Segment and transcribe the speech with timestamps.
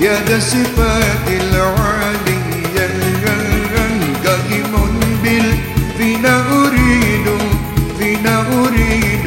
[0.00, 2.88] يد صفات العالية
[4.24, 4.72] قائم
[5.22, 5.54] بال
[5.98, 7.26] فينا أريد
[7.98, 9.26] فينا أريد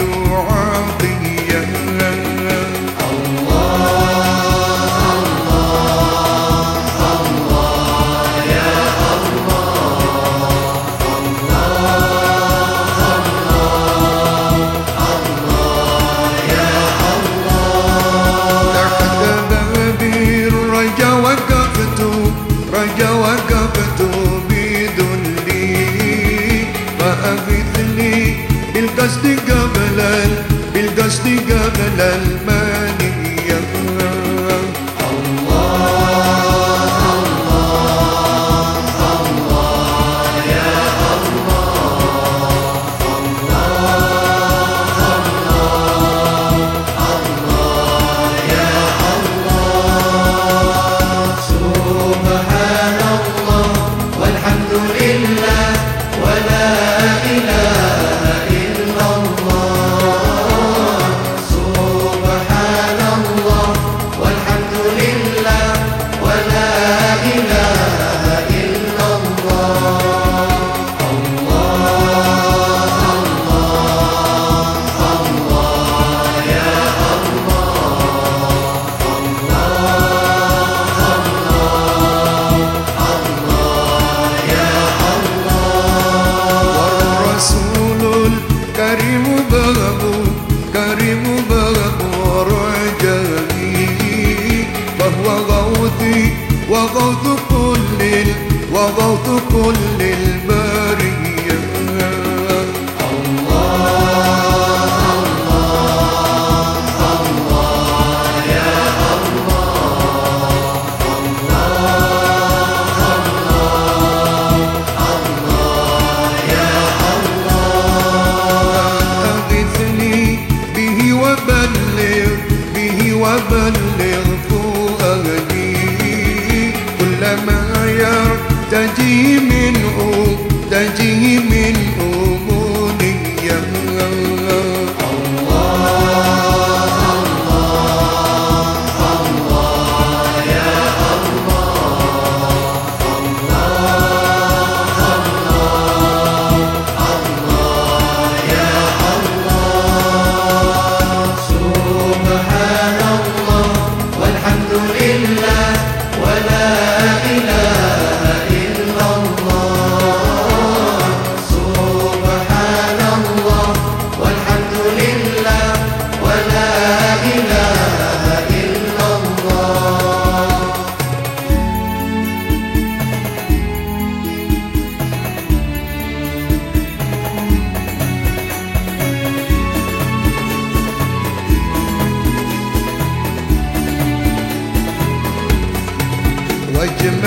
[27.07, 28.35] فأغثني
[28.73, 31.27] بالقصد قبل ال- بالقصد
[98.77, 99.99] وغوث كل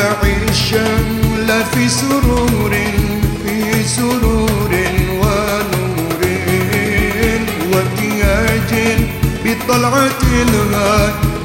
[0.00, 2.74] واجمع الشمل في سرور
[3.44, 4.70] في سرور
[5.10, 6.20] ونور.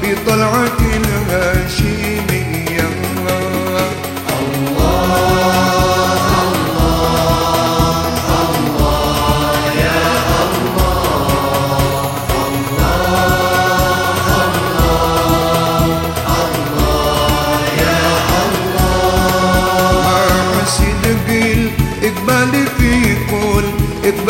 [0.02, 1.66] بطلعة الها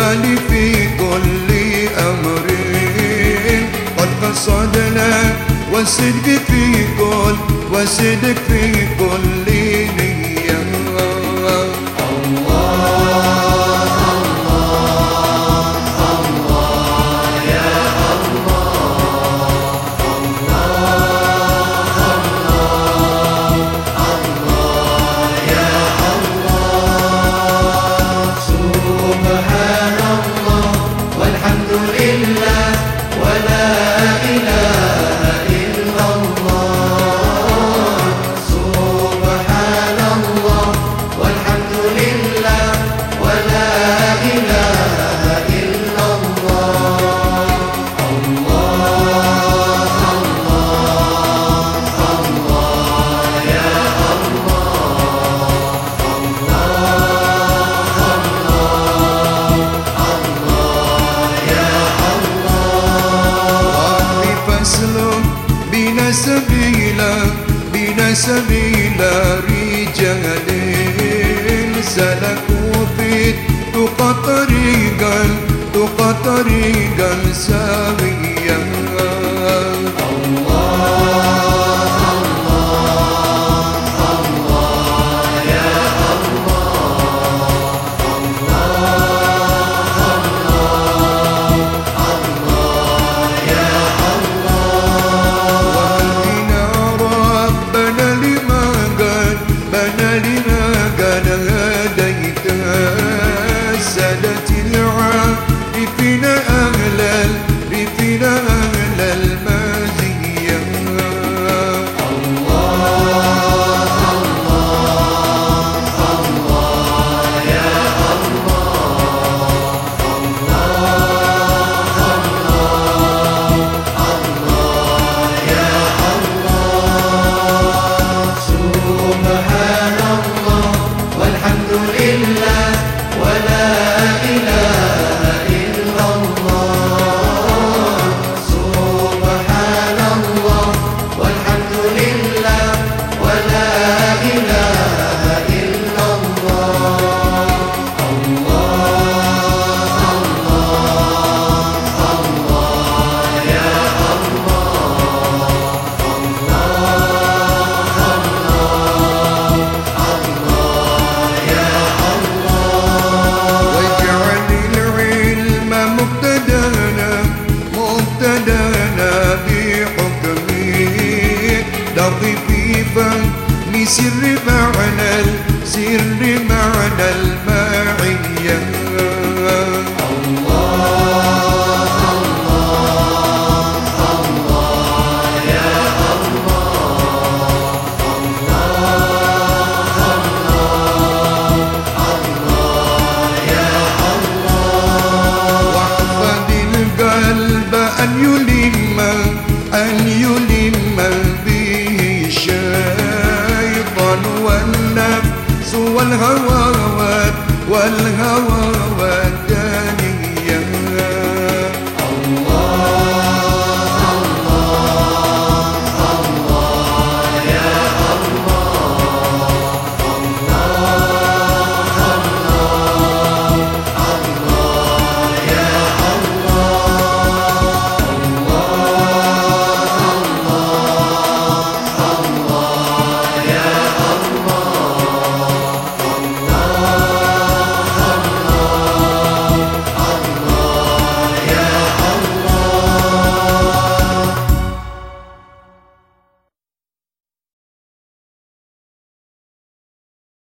[0.06, 1.50] إقبال في كل
[1.98, 2.46] أمر.
[3.98, 5.36] قد قصدنا
[5.72, 7.34] والصدق في كل
[7.72, 9.65] والصدق في كل
[71.96, 75.18] سلكوا في التقى طريقا
[75.74, 77.85] تقى طريقا سويا